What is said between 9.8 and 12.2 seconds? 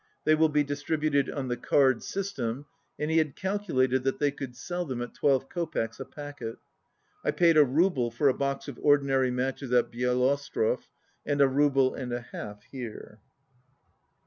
Bieloostrov, and a rouble and